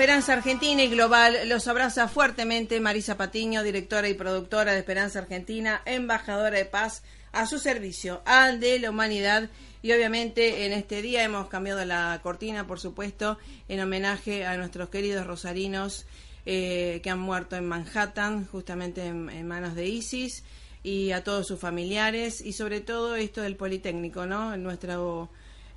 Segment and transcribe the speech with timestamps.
[0.00, 1.46] Esperanza Argentina y Global.
[1.46, 7.44] Los abraza fuertemente Marisa Patiño, directora y productora de Esperanza Argentina, embajadora de paz a
[7.44, 9.50] su servicio, al de la humanidad.
[9.82, 13.36] Y obviamente en este día hemos cambiado la cortina, por supuesto,
[13.68, 16.06] en homenaje a nuestros queridos rosarinos
[16.46, 20.44] eh, que han muerto en Manhattan, justamente en, manos de ISIS,
[20.82, 24.56] y a todos sus familiares, y sobre todo esto del Politécnico, ¿no?
[24.56, 25.28] Nuestro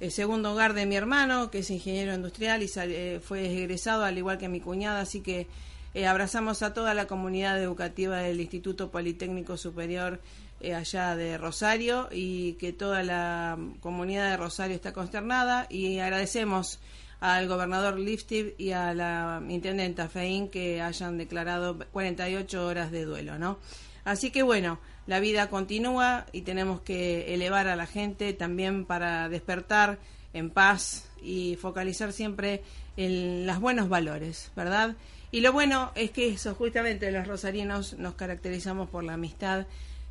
[0.04, 4.18] el segundo hogar de mi hermano, que es ingeniero industrial y eh, fue egresado, al
[4.18, 5.48] igual que mi cuñada, así que
[5.94, 10.20] eh, abrazamos a toda la comunidad educativa del Instituto Politécnico Superior
[10.60, 16.82] eh, allá de Rosario y que toda la comunidad de Rosario está consternada y agradecemos
[17.22, 23.40] al gobernador Liftiv y a la intendenta Feín que hayan declarado 48 horas de duelo,
[23.40, 23.58] ¿no?
[24.06, 29.30] Así que bueno, la vida continúa y tenemos que elevar a la gente también para
[29.30, 30.00] despertar
[30.34, 32.64] en paz y focalizar siempre
[32.98, 34.96] en los buenos valores, ¿verdad?
[35.32, 39.66] Y lo bueno es que eso, justamente los rosarinos nos caracterizamos por la amistad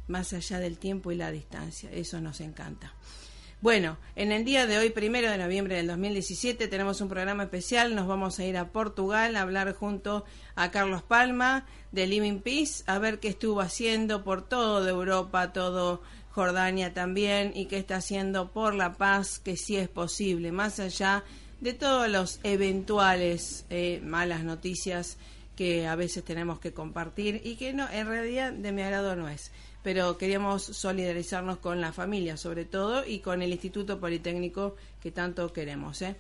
[0.09, 1.91] más allá del tiempo y la distancia.
[1.93, 2.93] Eso nos encanta.
[3.63, 7.95] Bueno, en el día de hoy, primero de noviembre del 2017, tenemos un programa especial.
[7.95, 10.25] Nos vamos a ir a Portugal a hablar junto
[10.57, 16.03] a Carlos Palma de Living Peace, a ver qué estuvo haciendo por toda Europa, todo
[16.33, 21.23] Jordania también, y qué está haciendo por la paz, que sí es posible, más allá
[21.61, 25.19] de todos los eventuales eh, malas noticias
[25.55, 29.29] que a veces tenemos que compartir y que no, en realidad de mi agrado no
[29.29, 29.53] es
[29.83, 35.53] pero queríamos solidarizarnos con la familia sobre todo y con el Instituto Politécnico que tanto
[35.53, 36.03] queremos.
[36.03, 36.17] ¿eh?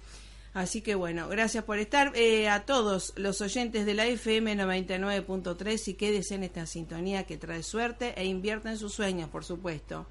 [0.54, 5.88] Así que bueno, gracias por estar eh, a todos los oyentes de la FM 99.3
[5.88, 10.06] y quédese en esta sintonía que trae suerte e invierta en sus sueños, por supuesto.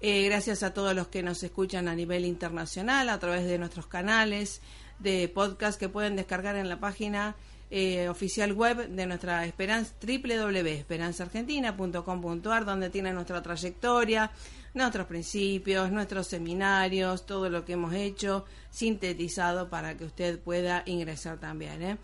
[0.00, 3.86] Eh, gracias a todos los que nos escuchan a nivel internacional a través de nuestros
[3.86, 4.60] canales
[4.98, 7.36] de podcast que pueden descargar en la página
[7.70, 14.30] eh, oficial web de nuestra esperanza www.esperanzaargentina.com.ar donde tiene nuestra trayectoria,
[14.74, 21.38] nuestros principios, nuestros seminarios, todo lo que hemos hecho sintetizado para que usted pueda ingresar
[21.38, 21.82] también.
[21.82, 21.96] ¿eh?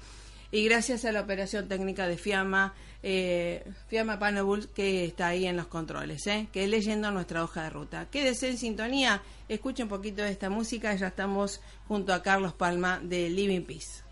[0.51, 5.57] Y gracias a la operación técnica de Fiamma, eh, Fiamma Panobul, que está ahí en
[5.57, 6.49] los controles, ¿eh?
[6.53, 8.09] que leyendo nuestra hoja de ruta.
[8.11, 13.01] Quédese en sintonía, escuche un poquito de esta música, ya estamos junto a Carlos Palma
[13.03, 14.12] de Living Peace.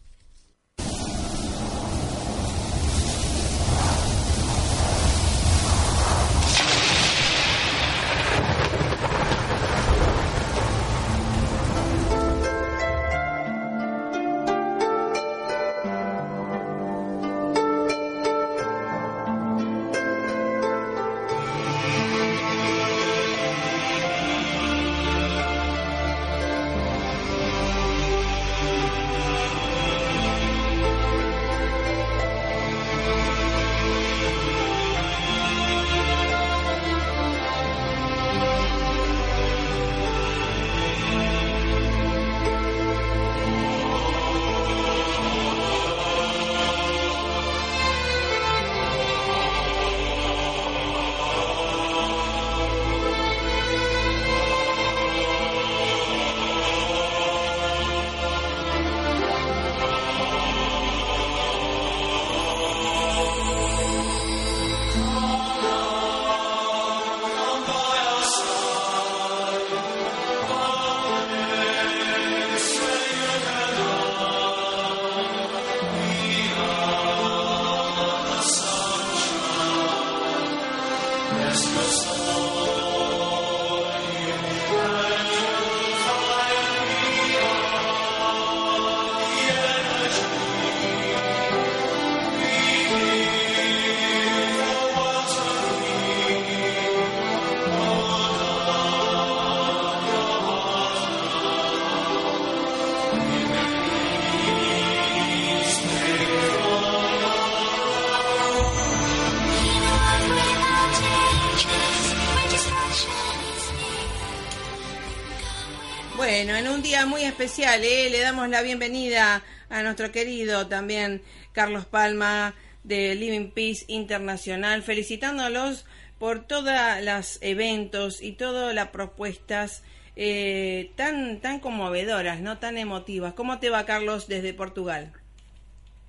[117.41, 118.07] Especial, ¿eh?
[118.11, 119.41] le damos la bienvenida
[119.71, 121.23] a nuestro querido también
[121.53, 122.53] Carlos Palma
[122.83, 125.87] de Living Peace Internacional, felicitándolos
[126.19, 126.71] por todos
[127.03, 129.83] los eventos y todas las propuestas
[130.15, 133.33] eh, tan, tan conmovedoras, no tan emotivas.
[133.33, 135.11] ¿Cómo te va, Carlos, desde Portugal?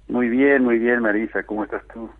[0.08, 1.44] Muy bien, muy bien, Marisa.
[1.44, 2.10] ¿Cómo estás tú?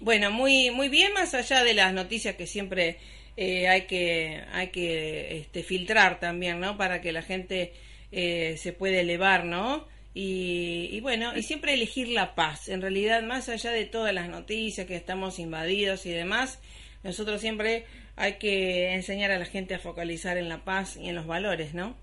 [0.00, 2.98] Bueno, muy, muy bien, más allá de las noticias que siempre
[3.38, 6.76] eh, hay que, hay que este, filtrar también, ¿no?
[6.76, 7.72] Para que la gente
[8.12, 9.86] eh, se pueda elevar, ¿no?
[10.14, 12.68] Y, y, bueno, y siempre elegir la paz.
[12.68, 16.60] En realidad, más allá de todas las noticias que estamos invadidos y demás,
[17.04, 17.84] nosotros siempre
[18.16, 21.72] hay que enseñar a la gente a focalizar en la paz y en los valores,
[21.74, 21.94] ¿no?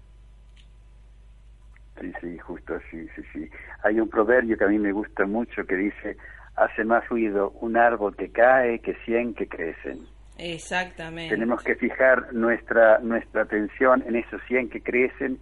[2.00, 3.50] Sí, sí, justo así, sí, sí.
[3.84, 6.18] Hay un proverbio que a mí me gusta mucho que dice,
[6.56, 10.06] hace más ruido un árbol que cae que cien que crecen.
[10.38, 11.34] Exactamente.
[11.34, 15.40] Tenemos que fijar nuestra, nuestra atención en esos cien que crecen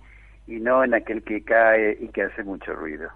[0.48, 3.10] y no en aquel que cae y que hace mucho ruido.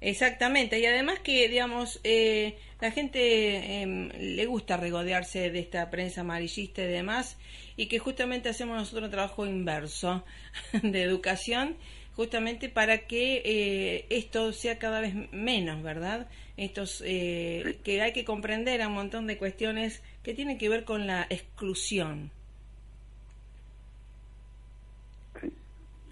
[0.00, 3.86] Exactamente, y además que, digamos, eh, la gente eh,
[4.18, 7.38] le gusta regodearse de esta prensa amarillista y demás,
[7.76, 10.24] y que justamente hacemos nosotros un trabajo inverso
[10.82, 11.76] de educación,
[12.16, 16.28] justamente para que eh, esto sea cada vez menos, ¿verdad?
[16.56, 20.84] Estos, eh, que hay que comprender a un montón de cuestiones que tienen que ver
[20.84, 22.30] con la exclusión.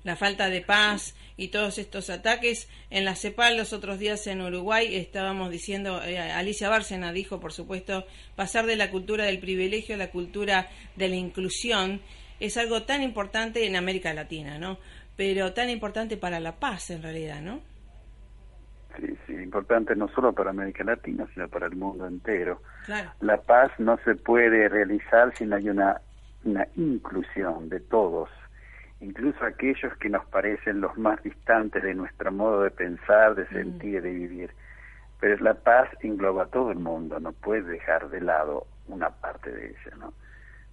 [0.05, 2.69] La falta de paz y todos estos ataques.
[2.91, 7.53] En la CEPAL los otros días en Uruguay estábamos diciendo, eh, Alicia Bárcena dijo, por
[7.53, 8.05] supuesto,
[8.37, 12.01] pasar de la cultura del privilegio a la cultura de la inclusión
[12.39, 14.79] es algo tan importante en América Latina, ¿no?
[15.17, 17.61] Pero tan importante para la paz en realidad, ¿no?
[18.97, 22.61] Sí, sí, importante no solo para América Latina, sino para el mundo entero.
[23.21, 26.01] La paz no se puede realizar si no hay una,
[26.45, 28.29] una inclusión de todos
[29.05, 33.97] incluso aquellos que nos parecen los más distantes de nuestro modo de pensar, de sentir
[33.97, 34.51] y de vivir.
[35.21, 39.51] Pero la paz engloba a todo el mundo, no puede dejar de lado una parte
[39.53, 40.13] de ella, ¿no?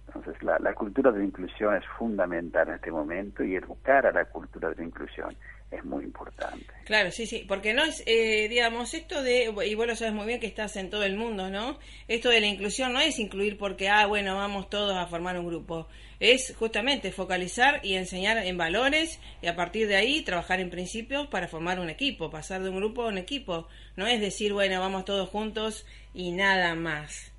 [0.06, 4.12] Entonces, la, la cultura de la inclusión es fundamental en este momento y educar a
[4.12, 5.34] la cultura de la inclusión
[5.72, 6.66] es muy importante.
[6.84, 10.26] Claro, sí, sí, porque no es, eh, digamos, esto de, y vos lo sabes muy
[10.26, 11.78] bien que estás en todo el mundo, ¿no?
[12.08, 15.46] Esto de la inclusión no es incluir porque, ah, bueno, vamos todos a formar un
[15.46, 15.88] grupo.
[16.20, 21.26] Es justamente focalizar y enseñar en valores y a partir de ahí trabajar en principios
[21.26, 23.66] para formar un equipo, pasar de un grupo a un equipo.
[23.96, 27.32] No es decir, bueno, vamos todos juntos y nada más.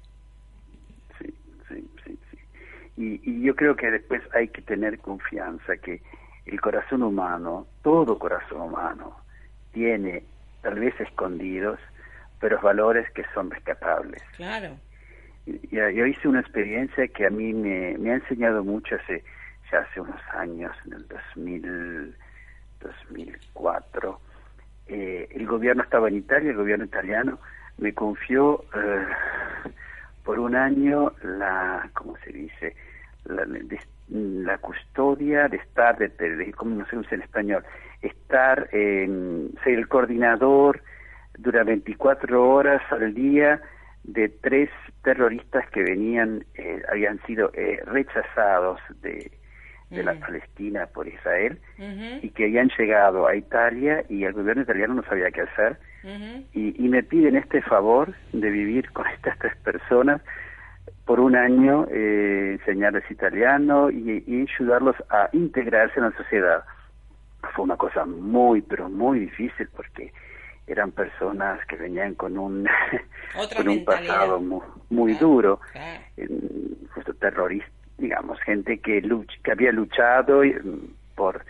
[1.19, 1.33] Sí,
[1.69, 2.37] sí, sí, sí.
[2.97, 6.01] Y, y yo creo que después hay que tener confianza que
[6.45, 9.17] el corazón humano, todo corazón humano,
[9.71, 10.23] tiene
[10.62, 11.79] tal vez escondidos,
[12.39, 14.21] pero valores que son rescatables.
[14.35, 14.77] Claro.
[15.45, 19.23] Yo, yo hice una experiencia que a mí me, me ha enseñado mucho hace,
[19.71, 22.15] ya hace unos años, en el 2000,
[22.79, 24.19] 2004.
[24.88, 27.39] Eh, el gobierno estaba en Italia, el gobierno italiano
[27.77, 29.05] me confió eh,
[30.23, 32.75] por un año la, ¿cómo se dice?
[33.25, 33.45] La,
[35.03, 37.63] la custodia de estar, de, de, ¿cómo no se usa en español?
[38.01, 40.81] Estar, en, ser el coordinador
[41.38, 43.62] durante 24 horas al día
[44.03, 44.69] de tres
[45.03, 49.31] terroristas que venían, eh, habían sido eh, rechazados de,
[49.89, 51.60] de la Palestina por Israel
[52.22, 55.77] y que habían llegado a Italia y el gobierno italiano no sabía qué hacer.
[56.53, 60.22] Y, y me piden este favor de vivir con estas tres personas
[61.05, 66.63] por un año eh, enseñarles italiano y, y, ayudarlos a integrarse en la sociedad.
[67.53, 70.13] Fue una cosa muy, pero muy difícil porque
[70.65, 72.67] eran personas que venían con un,
[73.57, 77.13] con un pasado muy, muy duro, claro.
[77.19, 80.41] terrorista, digamos, gente que, luch, que había luchado
[81.15, 81.43] por,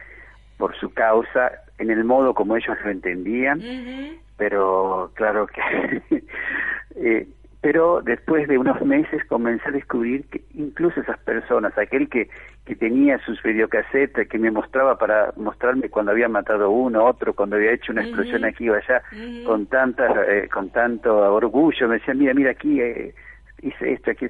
[0.58, 4.20] por su causa en el modo como ellos lo entendían, uh -huh.
[4.38, 6.02] pero claro que...
[6.96, 7.28] eh,
[7.64, 12.30] pero después de unos meses comencé a descubrir que incluso esas personas, aquel que,
[12.66, 17.56] que tenía sus videocassettes, que me mostraba para mostrarme cuando había matado uno, otro, cuando
[17.56, 18.08] había hecho una uh -huh.
[18.10, 19.46] explosión aquí o allá, uh -huh.
[19.46, 23.16] con tanta, eh, con tanto orgullo, me decía, mira, mira aquí, eh,
[23.62, 24.28] hice esto, aquí.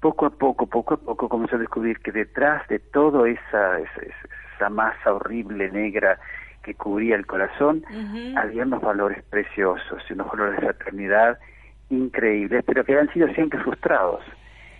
[0.00, 4.00] Poco a poco, poco a poco comencé a descubrir que detrás de toda esa, esa,
[4.54, 6.20] esa masa horrible, negra,
[6.62, 8.38] que cubría el corazón, uh -huh.
[8.38, 11.38] había unos valores preciosos, unos valores de fraternidad,
[11.90, 14.22] increíbles, pero que han sido siempre frustrados.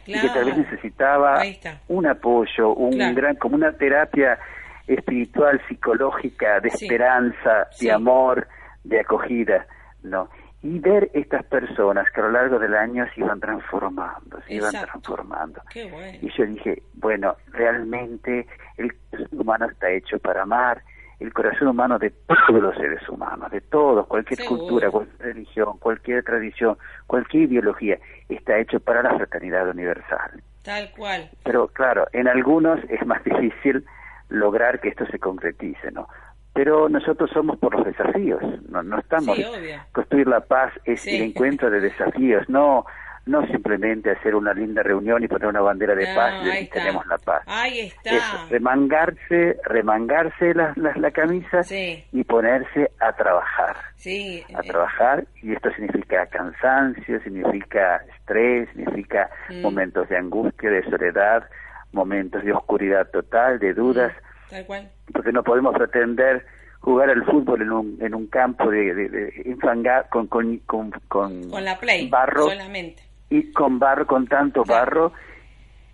[0.05, 0.27] Claro.
[0.27, 1.43] Y que tal vez necesitaba
[1.89, 3.15] un apoyo, un claro.
[3.15, 4.39] gran, como una terapia
[4.87, 6.87] espiritual, psicológica, de sí.
[6.87, 7.87] esperanza, sí.
[7.87, 8.49] de amor,
[8.83, 9.67] de acogida,
[10.03, 10.29] ¿no?
[10.63, 14.73] y ver estas personas que a lo largo del año se iban transformando, se iban
[14.73, 15.63] transformando.
[15.71, 16.19] Qué bueno.
[16.21, 20.83] Y yo dije, bueno, realmente el corazón humano está hecho para amar,
[21.21, 24.59] el corazón humano de todos los seres humanos, de todos, cualquier Seguro.
[24.61, 27.99] cultura, cualquier religión, cualquier tradición, cualquier ideología,
[28.29, 30.43] está hecho para la fraternidad universal.
[30.65, 31.31] Tal cual.
[31.45, 33.85] Pero claro, en algunos es más difícil
[34.31, 36.09] lograr que esto se concretice, ¿no?
[36.53, 39.37] Pero nosotros somos por los desafíos, no, no estamos...
[39.37, 39.77] Sí, obvio.
[39.93, 41.17] Construir la paz es Sí.
[41.17, 42.85] el encuentro de desafíos, no
[43.27, 46.71] no simplemente hacer una linda reunión y poner una bandera de No, paz y decir,
[46.71, 47.43] tenemos la paz.
[47.47, 48.11] Ahí está.
[48.11, 52.05] Es remangarse, remangarse la, la, la camisa Sí.
[52.13, 54.43] y ponerse a trabajar Sí.
[54.55, 59.63] a trabajar y esto significa cansancio, significa estrés, significa Mm.
[59.63, 61.45] momentos de angustia, de soledad,
[61.93, 64.13] momentos de oscuridad total, de dudas,
[64.49, 64.89] Tal cual.
[65.13, 66.47] porque no podemos pretender
[66.81, 70.91] jugar al fútbol en un, en un campo de, de, de infanga- con, con, con,
[71.09, 72.09] con Con la play.
[72.09, 73.03] barro Solamente.
[73.31, 75.13] Y con barro, con tanto barro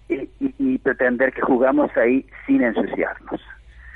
[0.09, 3.41] y, y- y pretender que jugamos ahí sin ensuciarnos.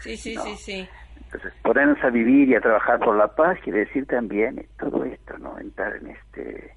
[0.01, 0.43] Sí, sí, No.
[0.45, 0.89] sí, sí.
[1.25, 5.39] Entonces, ponernos a vivir y a trabajar por la paz quiere decir también todo esto,
[5.39, 5.59] ¿no?
[5.59, 6.75] Entrar en este...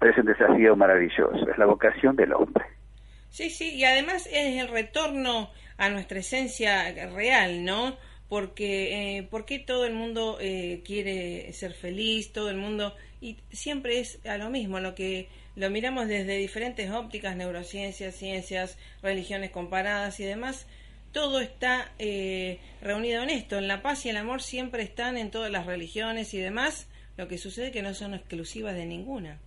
[0.00, 2.64] Pero es un desafío maravilloso, es la vocación del hombre.
[3.30, 6.82] Sí, sí, y además es el retorno a nuestra esencia
[7.14, 7.96] real, ¿no?
[8.28, 14.00] Porque, eh, porque todo el mundo eh, quiere ser feliz, todo el mundo, y siempre
[14.00, 20.18] es a lo mismo, lo que lo miramos desde diferentes ópticas, neurociencias, ciencias, religiones comparadas
[20.20, 20.66] y demás,
[21.12, 25.30] todo está eh, reunido en esto, en la paz y el amor siempre están en
[25.30, 29.38] todas las religiones y demás, lo que sucede que no son exclusivas de ninguna.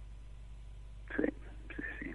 [1.17, 1.23] Sí,
[1.75, 2.11] sí, sí.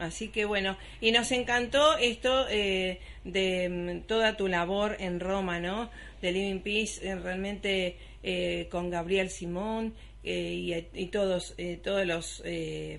[0.00, 5.60] Así que bueno, y nos encantó esto eh, de mm, toda tu labor en Roma,
[5.60, 5.90] ¿no?
[6.22, 12.06] De Living Peace, eh, realmente eh, con Gabriel Simón eh, y, y todos, eh, todos
[12.06, 12.42] los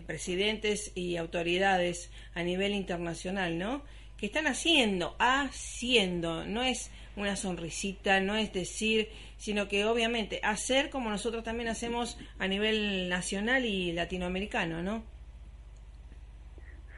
[0.07, 3.83] presidentes y autoridades a nivel internacional, ¿no?
[4.17, 10.89] Que están haciendo, haciendo, no es una sonrisita, no es decir, sino que obviamente hacer
[10.89, 15.03] como nosotros también hacemos a nivel nacional y latinoamericano, ¿no?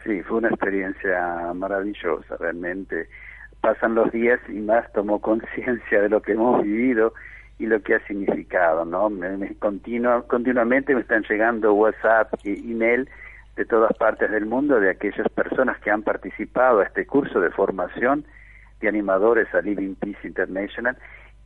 [0.03, 3.07] Sí, fue una experiencia maravillosa, realmente.
[3.61, 7.13] Pasan los días y más tomo conciencia de lo que hemos vivido
[7.59, 9.09] y lo que ha significado, ¿no?
[9.09, 13.09] Me, me continua- continuamente me están llegando WhatsApp y email
[13.55, 17.51] de todas partes del mundo de aquellas personas que han participado a este curso de
[17.51, 18.25] formación
[18.81, 20.97] de animadores a Living Peace International,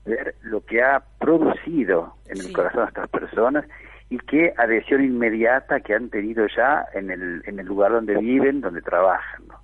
[0.05, 2.47] ver lo que ha producido en Sí.
[2.47, 3.65] el corazón de estas personas
[4.09, 8.61] y qué adhesión inmediata que han tenido ya en el, en el lugar donde viven,
[8.61, 9.47] donde trabajan.
[9.47, 9.55] ¿no?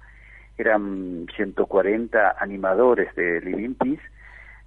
[0.58, 4.04] Eran 140 animadores de Living Peace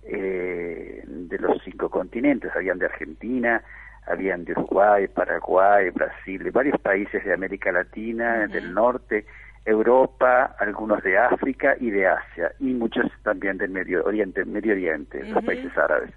[0.05, 3.63] eh, de los cinco continentes, habían de Argentina,
[4.07, 9.27] habían de Uruguay, Paraguay, Brasil, de varios países de América Latina, del norte,
[9.65, 15.25] Europa, algunos de África y de Asia, y muchos también del Medio Oriente, Medio Oriente,
[15.25, 16.11] los países árabes.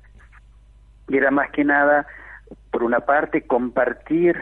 [1.08, 2.06] Y era más que nada,
[2.72, 4.38] por una parte, compartir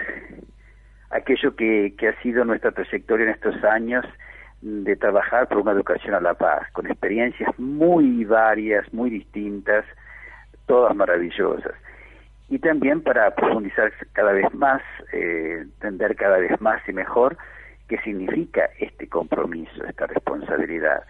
[1.09, 4.05] aquello que, que ha sido nuestra trayectoria en estos años
[4.61, 9.85] de trabajar por una educación a la paz, con experiencias muy varias, muy distintas,
[10.65, 11.73] todas maravillosas.
[12.49, 14.81] Y también para profundizar cada vez más,
[15.13, 17.37] eh, entender cada vez más y mejor
[17.87, 21.03] qué significa este compromiso, esta responsabilidad,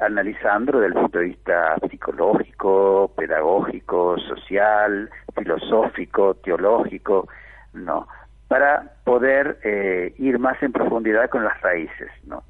[0.00, 7.28] analizándolo desde el punto de vista psicológico, pedagógico, social, filosófico, teológico,
[7.72, 8.08] no,
[8.48, 12.42] para poder eh, ir más en profundidad con las raíces, ¿no?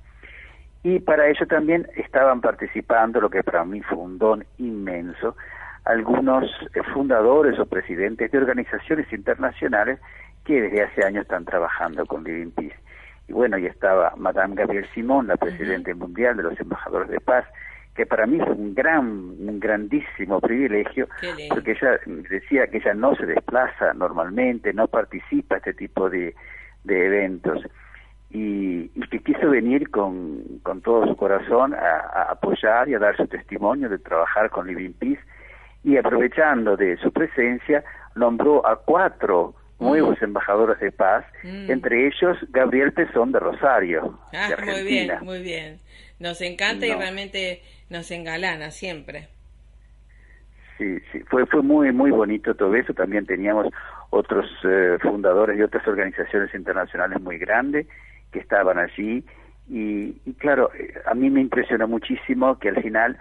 [0.84, 5.36] Y para ello también estaban participando, lo que para mí fue un don inmenso,
[5.84, 6.44] algunos
[6.74, 10.00] eh, fundadores o presidentes de organizaciones internacionales
[10.44, 12.76] que desde hace años están trabajando con Living Peace.
[13.32, 17.46] Y bueno, y estaba Madame Gabriel Simón, la presidenta mundial de los embajadores de paz,
[17.94, 21.08] que para mí fue un gran, un grandísimo privilegio,
[21.48, 21.98] porque ella
[22.28, 26.34] decía que ella no se desplaza normalmente, no participa este tipo de,
[26.84, 27.64] de eventos.
[28.28, 32.98] Y, y que quiso venir con, con todo su corazón a, a apoyar y a
[32.98, 35.22] dar su testimonio de trabajar con Living Peace.
[35.84, 37.82] Y aprovechando de su presencia
[38.14, 41.70] nombró a cuatro nuevos embajadores de paz, Mm.
[41.70, 45.78] entre ellos Gabriel Pezón de Rosario, Ah, de muy bien, muy bien.
[46.20, 49.28] Nos encanta y realmente nos engalana siempre.
[50.78, 52.94] Sí, sí, fue fue muy muy bonito todo eso.
[52.94, 53.66] También teníamos
[54.10, 57.86] otros eh, fundadores de otras organizaciones internacionales muy grandes
[58.32, 59.24] que estaban allí
[59.68, 63.16] y, y claro, eh, a mí me impresionó muchísimo que al final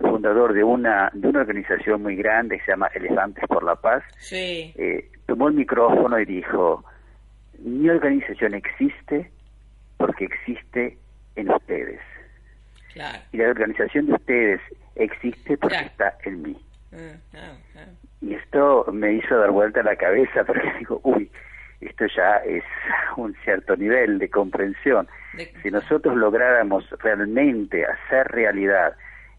[0.00, 4.02] fundador de una, de una organización muy grande que se llama Elefantes por la Paz,
[4.18, 4.72] Sí.
[4.76, 6.84] eh, tomó el micrófono y dijo,
[7.58, 9.30] mi organización existe
[9.96, 10.98] porque existe
[11.36, 12.00] en ustedes.
[12.92, 13.18] Claro.
[13.32, 14.60] Y la organización de ustedes
[14.96, 15.86] existe porque Claro.
[15.88, 16.56] está en mí.
[16.92, 17.90] Ah, claro, claro.
[18.20, 21.30] Y esto me hizo dar vuelta la cabeza porque digo, uy,
[21.80, 22.64] esto ya es
[23.16, 25.06] un cierto nivel de comprensión.
[25.34, 28.94] De- Si nosotros lográramos realmente hacer realidad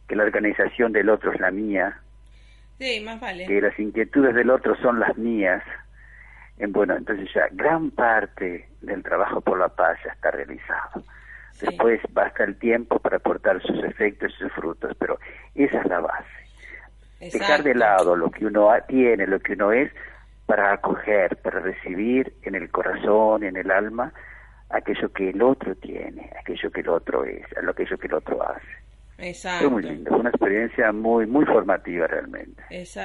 [0.07, 1.99] que la organización del otro es la mía,
[2.79, 3.45] Sí, más vale.
[3.47, 5.63] que las inquietudes del otro son las mías,
[6.69, 11.03] bueno, entonces ya gran parte del trabajo por la paz ya está realizado.
[11.53, 11.65] Sí.
[11.67, 15.17] Después basta el tiempo para aportar sus efectos y sus frutos, pero
[15.53, 16.29] esa es la base.
[17.19, 19.91] Dejar de lado lo que uno tiene, lo que uno es,
[20.45, 24.13] para acoger, para recibir en el corazón, en el alma,
[24.69, 28.67] aquello que el otro tiene, aquello que el otro es, aquello que el otro hace.
[29.17, 29.69] Fue Exacto.
[29.71, 32.61] muy lindo, fue una experiencia muy, muy formativa realmente.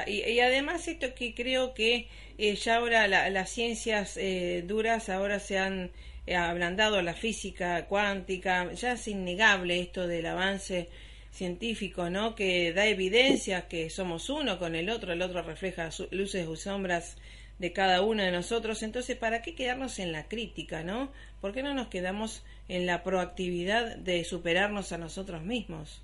[0.07, 5.09] Y, y además esto que creo que eh, ya ahora la- las ciencias eh, duras
[5.09, 5.91] ahora se han
[6.27, 10.89] eh, ablandado, la física cuántica, ya es innegable esto del avance
[11.31, 12.35] científico, ¿no?
[12.35, 16.55] Que da evidencia que somos uno con el otro, el otro refleja su- luces y
[16.57, 17.17] sombras
[17.61, 21.11] de cada uno de nosotros, entonces ¿para qué quedarnos en la crítica, ¿no?
[21.39, 26.01] ¿Por qué no nos quedamos en la proactividad de superarnos a nosotros mismos?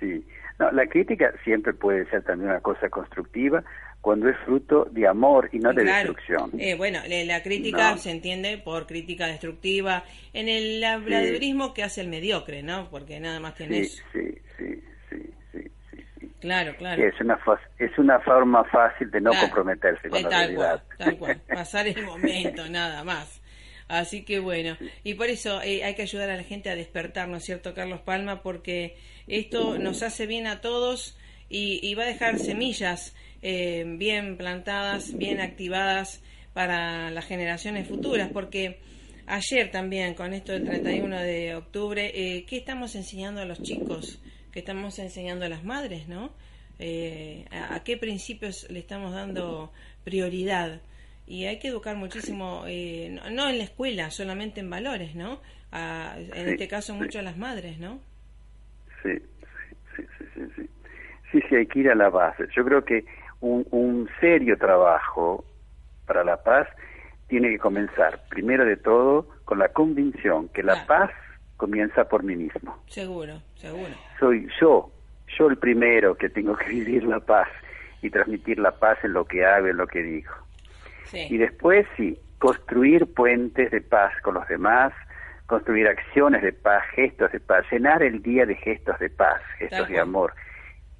[0.00, 0.24] Sí,
[0.58, 3.64] no, la crítica siempre puede ser también una cosa constructiva
[4.00, 6.14] cuando es fruto de amor y no de Claro.
[6.14, 6.50] destrucción.
[6.60, 7.98] Eh, bueno, le- la crítica No.
[7.98, 12.88] se entiende por crítica destructiva en el habladurismo que hace el mediocre, ¿no?
[12.90, 14.02] Porque nada más tiene eso.
[14.12, 15.30] sí, sí, sí, sí.
[16.40, 17.02] Claro, claro.
[17.04, 17.38] Es una
[17.78, 19.46] es una forma fácil de no Claro.
[19.48, 20.82] comprometerse con Eh, la tal realidad.
[20.86, 21.42] cual, tal cual.
[21.48, 23.40] Pasar el momento, nada más.
[23.88, 27.26] Así que bueno, y por eso eh, hay que ayudar a la gente a despertar,
[27.28, 28.42] ¿no es cierto, Carlos Palma?
[28.42, 28.96] Porque
[29.26, 35.16] esto nos hace bien a todos y, y va a dejar semillas eh, bien plantadas,
[35.16, 36.22] bien activadas
[36.52, 38.78] para las generaciones futuras, porque
[39.26, 44.20] ayer también, con esto del 31 de octubre, eh, ¿qué estamos enseñando a los chicos?
[44.58, 46.32] ¿Qué estamos enseñando a las madres, no?
[46.80, 49.70] Eh, a, a qué principios le estamos dando
[50.04, 50.80] prioridad?
[51.28, 55.40] Y hay que educar muchísimo, eh, no, no en la escuela, solamente en valores, ¿no?
[55.70, 57.04] A- en Sí, este caso sí.
[57.04, 58.00] mucho a las madres, ¿no?
[59.02, 59.14] Sí,
[59.96, 60.70] sí, sí, sí, sí.
[61.32, 62.48] Sí, sí, hay que ir a la base.
[62.56, 63.04] Yo creo que
[63.40, 65.44] un, un serio trabajo
[66.06, 66.68] para la paz
[67.28, 71.10] tiene que comenzar, primero de todo, con la convicción que la paz
[71.58, 72.78] comienza por mí mismo.
[72.86, 73.92] Seguro, seguro.
[74.18, 74.90] Soy yo,
[75.36, 77.48] yo el primero que tengo que vivir la paz
[78.00, 80.32] y transmitir la paz en lo que hago, en lo que digo.
[81.04, 81.26] Sí.
[81.28, 84.92] Y después sí, construir puentes de paz con los demás,
[85.46, 89.88] construir acciones de paz, gestos de paz, llenar el día de gestos de paz, gestos
[89.88, 90.32] de amor,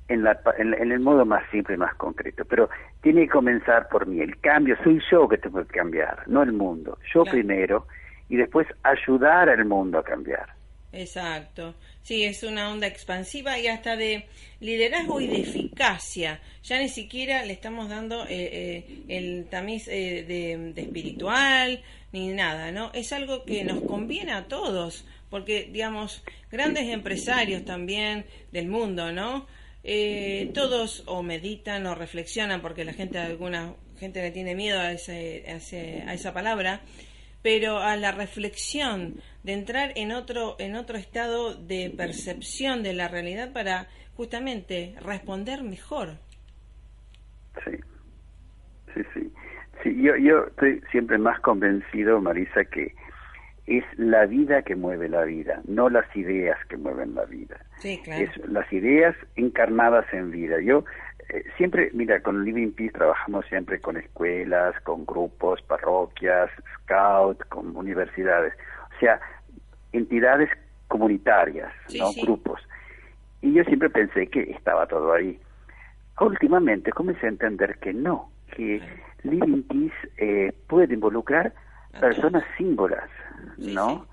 [0.09, 2.44] en, la, en, en el modo más simple y más concreto.
[2.47, 2.68] Pero
[3.03, 4.21] tiene que comenzar por mí.
[4.21, 6.99] El cambio soy yo que tengo que cambiar, no el mundo.
[7.14, 7.37] Yo Claro.
[7.37, 7.87] primero
[8.29, 10.47] y después ayudar al mundo a cambiar.
[10.93, 11.75] Exacto.
[12.03, 14.25] Sí, es una onda expansiva y hasta de
[14.61, 16.41] liderazgo y de eficacia.
[16.64, 22.73] Ya ni siquiera le estamos dando eh, eh, el tamiz eh, de, espiritual ni nada,
[22.73, 22.91] ¿no?
[22.95, 29.47] Es algo que nos conviene a todos, porque, digamos, grandes empresarios también del mundo, ¿no?
[29.85, 34.93] Eh, todos o meditan o reflexionan, porque la gente, alguna gente le tiene miedo a,
[34.93, 35.45] ese-
[36.07, 36.81] a esa palabra,
[37.42, 43.09] pero a la reflexión de entrar en otro en otro estado de percepción de la
[43.09, 46.16] realidad para justamente responder mejor.
[47.64, 47.77] Sí,
[48.94, 49.33] sí, sí.
[49.83, 52.94] sí yo, yo estoy siempre más convencido, Marisa, que
[53.68, 57.59] es la vida que mueve la vida, no las ideas que mueven la vida.
[57.79, 58.24] Sí, claro.
[58.24, 60.61] Es las ideas encarnadas en vida.
[60.61, 60.85] Yo
[61.31, 66.51] eh, siempre, mira, con Living Peace trabajamos siempre con escuelas, con grupos, parroquias,
[66.85, 68.55] scout, con universidades.
[68.97, 69.21] O sea,
[69.93, 70.49] entidades
[70.88, 72.07] comunitarias, Sí, ¿no?
[72.09, 72.23] sí.
[72.23, 72.61] Grupos.
[73.43, 75.38] Y yo siempre pensé que estaba todo ahí.
[76.21, 78.83] Últimamente comencé a entender que no, que
[79.23, 81.53] Living Peace eh, puede involucrar
[82.01, 83.09] personas símbolas,
[83.57, 84.07] Sí, ¿no?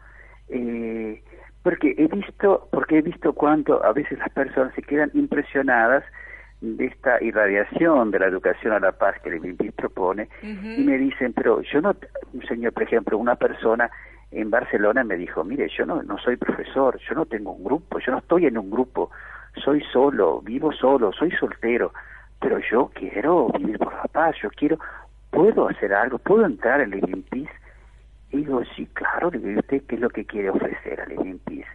[0.50, 1.24] Eh,
[1.64, 6.04] porque he visto, porque he visto cuánto a veces las personas se quedan impresionadas
[6.62, 10.98] de esta irradiación de la educación a la paz que Living Peace propone y me
[10.98, 11.96] dicen, pero yo no,
[12.34, 13.90] un señor, por ejemplo, una persona
[14.32, 18.00] en Barcelona me dijo, mire, yo no, no soy profesor, yo no tengo un grupo,
[18.00, 19.12] yo no estoy en un grupo,
[19.64, 21.94] soy solo, vivo solo, soy soltero,
[22.40, 24.78] pero yo quiero vivir por la paz, yo quiero,
[25.30, 27.52] puedo hacer algo, puedo entrar en Living Peace.
[28.32, 31.70] Y digo, sí, claro, digo, ¿usted qué es lo que quiere ofrecer a Living Peace?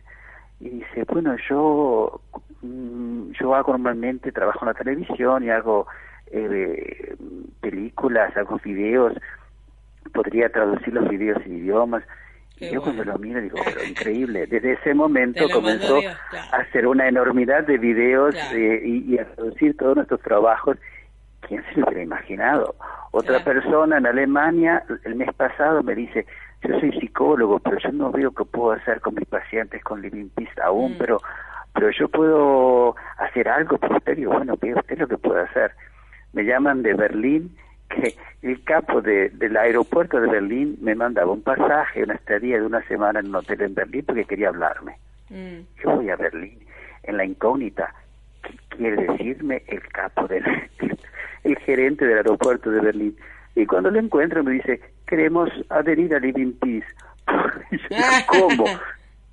[0.61, 2.21] Y dice, bueno, yo
[2.63, 5.87] mm, yo hago normalmente, trabajo en la televisión y hago
[6.31, 7.17] eh,
[7.61, 9.15] películas, hago videos,
[10.13, 12.03] podría traducir los videos en idiomas.
[12.57, 14.47] Qué yo cuando lo miro digo, pero increíble.
[14.47, 16.49] Desde ese momento comenzó Dios, claro.
[16.53, 18.57] a hacer una enormidad de videos Claro.
[18.57, 20.77] eh, y, y a traducir todos nuestros trabajos.
[21.41, 22.75] ¿Quién se lo hubiera imaginado?
[23.13, 23.61] Otra Claro.
[23.63, 26.27] persona en Alemania el mes pasado me dice,
[26.63, 30.29] yo soy psicólogo, pero yo no veo qué puedo hacer con mis pacientes con Living
[30.29, 30.99] Peace aún, Mm.
[30.99, 31.19] pero
[31.75, 34.17] pero yo puedo hacer algo por usted.
[34.17, 35.73] Digo, bueno, vea usted lo que puede hacer.
[36.33, 37.57] Me llaman de Berlín,
[37.89, 42.67] que el capo de, del aeropuerto de Berlín me mandaba un pasaje, una estadía de
[42.67, 44.97] una semana en un hotel en Berlín porque quería hablarme.
[45.29, 45.61] Mm.
[45.83, 46.59] Yo voy a Berlín
[47.05, 47.95] en la incógnita.
[48.43, 50.45] ¿Qué quiere decirme el capo del
[51.45, 53.17] el gerente del aeropuerto de Berlín?
[53.55, 56.87] Y cuando lo encuentro me dice, queremos adherir a Living Peace.
[58.27, 58.65] ¿Cómo?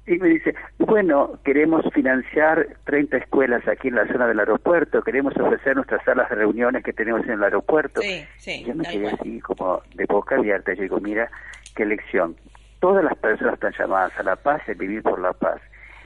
[0.08, 5.36] Y me dice, bueno, queremos financiar 30 escuelas aquí en la zona del aeropuerto, queremos
[5.36, 8.02] ofrecer nuestras salas de reuniones que tenemos en el aeropuerto.
[8.02, 10.74] Sí, sí, Yo me quedé así como de boca abierta.
[10.74, 11.30] Yo digo, mira,
[11.76, 12.38] qué lección.
[12.80, 15.60] Todas las personas están llamadas a la paz y a vivir por la paz.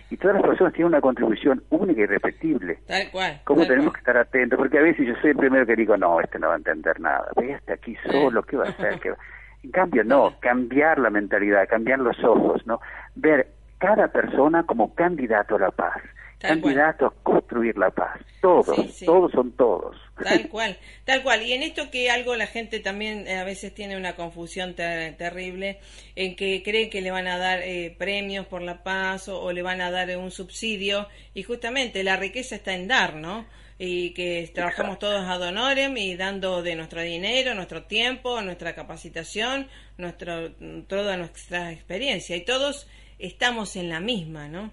[0.10, 2.80] Y todas las personas tienen una contribución única y irrepetible.
[2.88, 3.40] Tal cual.
[3.44, 3.94] ¿Cómo tal tenemos cual.
[3.94, 4.58] que estar atentos?
[4.58, 7.00] Porque a veces yo soy el primero que digo, no, este no va a entender
[7.00, 7.28] nada.
[7.38, 9.00] Ve este aquí solo, ¿qué va a hacer?
[9.00, 9.18] ¿Qué va-?"
[9.64, 12.80] En cambio, no, cambiar la mentalidad, cambiar los ojos, ¿no?
[13.14, 13.48] Ver
[13.82, 15.98] cada persona como candidato a la paz,
[16.40, 16.74] Tal cual.
[16.76, 18.20] candidato a construir la paz.
[18.42, 19.06] Todos, Sí, sí.
[19.06, 19.96] todos son todos.
[20.24, 21.42] Tal cual, tal cual.
[21.44, 25.18] Y en esto que algo la gente también eh, a veces tiene una confusión ter-
[25.18, 25.80] terrible,
[26.16, 29.52] en que cree que le van a dar eh, premios por la paz o, o
[29.52, 33.46] le van a dar eh, un subsidio, y justamente la riqueza está en dar, ¿no?
[33.84, 39.68] Y que trabajamos todos ad honorem y dando de nuestro dinero, nuestro tiempo, nuestra capacitación,
[39.98, 40.52] nuestro,
[40.88, 42.36] toda nuestra experiencia.
[42.36, 42.88] Y todos
[43.22, 44.72] estamos en la misma, ¿no?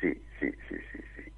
[0.00, 1.32] Sí, sí, sí, sí, sí.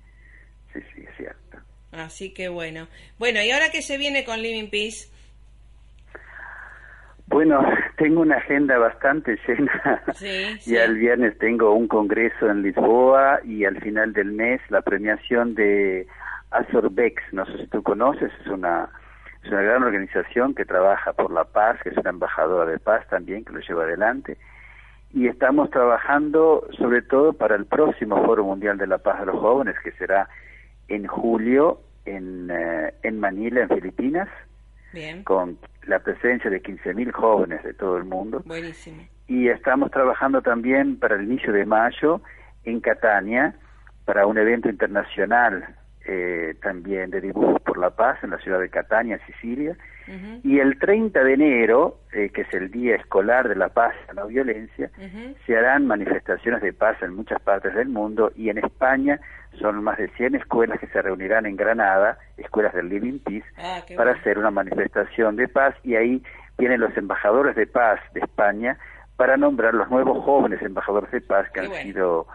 [0.72, 1.58] Sí, sí, es cierto.
[1.92, 2.88] Así que bueno.
[3.18, 5.08] Bueno, ¿y ahora qué se viene con Living Peace?
[7.28, 7.60] Bueno,
[7.96, 10.02] tengo una agenda bastante llena.
[10.14, 10.74] Sí, sí.
[10.74, 15.54] Y el viernes tengo un congreso en Lisboa y al final del mes la premiación
[15.54, 16.06] de
[16.50, 17.22] Azorbex.
[17.32, 18.88] No sé si tú conoces, es una,
[19.42, 23.06] es una gran organización que trabaja por la paz, que es una embajadora de paz
[23.08, 24.36] también, que lo lleva adelante.
[25.16, 29.40] Y estamos trabajando sobre todo para el próximo Foro Mundial de la Paz de los
[29.40, 30.28] Jóvenes, que será
[30.88, 34.28] en julio en, eh, en Manila, en Filipinas
[34.92, 38.42] Bien, con la presencia de 15.000 jóvenes de todo el mundo.
[38.44, 39.04] buenísimo.
[39.26, 42.20] Y estamos trabajando también para el inicio de mayo
[42.64, 43.54] en Catania,
[44.04, 48.68] para un evento internacional eh, también de dibujos por la paz en la ciudad de
[48.68, 49.78] Catania, Sicilia.
[50.44, 54.14] Y el 30 de enero, eh, que es el Día Escolar de la Paz y
[54.14, 54.90] la Violencia,
[55.46, 59.18] se harán manifestaciones de paz en muchas partes del mundo y en España
[59.58, 63.80] son más de 100 escuelas que se reunirán en Granada, escuelas del Living Peace, Ah,
[63.96, 64.20] para bueno.
[64.20, 66.22] hacer una manifestación de paz y ahí
[66.58, 68.78] vienen los embajadores de paz de España
[69.16, 71.82] para nombrar los nuevos jóvenes embajadores de paz que Qué han bueno.
[71.84, 72.26] sido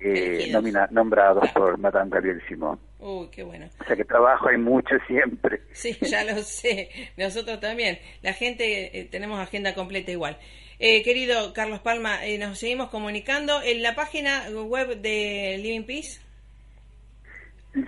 [0.00, 2.78] eh, nomina- nombrados por Madame Gabriel Simón.
[3.00, 3.68] Uy, qué bueno.
[3.80, 5.60] O sea que trabajo hay mucho siempre.
[5.72, 6.90] Sí, ya lo sé.
[7.16, 8.00] Nosotros también.
[8.22, 10.36] La gente, eh, tenemos agenda completa igual.
[10.80, 16.20] Eh, querido Carlos Palma, eh, nos seguimos comunicando en la página web de Living Peace.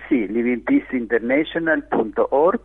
[0.09, 2.61] Sí, livingpeaceinternational.org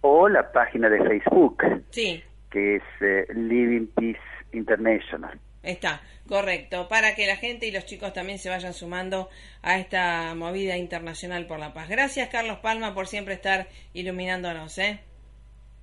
[0.00, 4.18] o la página de Facebook, Sí, que es eh, Living Peace
[4.52, 5.38] International.
[5.62, 6.88] Está, correcto.
[6.88, 9.28] Para que la gente y los chicos también se vayan sumando
[9.62, 11.88] a esta movida internacional por la paz.
[11.88, 15.00] Gracias, Carlos Palma, por siempre estar iluminándonos, ¿eh?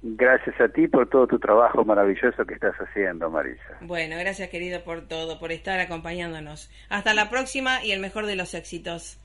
[0.08, 3.78] Gracias a ti por todo tu trabajo maravilloso que estás haciendo, Marisa.
[3.82, 6.70] Bueno, gracias querido por todo, por estar acompañándonos.
[6.90, 9.18] Hasta la próxima y el mejor de los éxitos.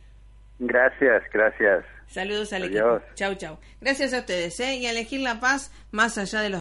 [0.58, 1.84] Gracias, gracias.
[2.06, 3.02] Saludos al Adiós.
[3.02, 3.14] equipo.
[3.14, 3.58] Chau, chau.
[3.80, 4.74] Gracias a ustedes, ¿eh?
[4.76, 6.58] Y a elegir la paz más allá de los